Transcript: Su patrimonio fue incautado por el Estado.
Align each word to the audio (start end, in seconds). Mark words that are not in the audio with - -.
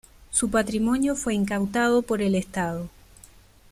Su 0.31 0.49
patrimonio 0.49 1.15
fue 1.15 1.35
incautado 1.35 2.01
por 2.01 2.23
el 2.23 2.33
Estado. 2.33 2.89